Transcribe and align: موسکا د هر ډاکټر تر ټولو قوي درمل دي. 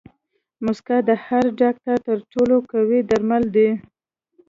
موسکا 0.63 0.97
د 1.07 1.09
هر 1.25 1.43
ډاکټر 1.61 1.97
تر 2.07 2.17
ټولو 2.31 2.55
قوي 2.71 2.99
درمل 3.09 3.43
دي. 3.55 3.69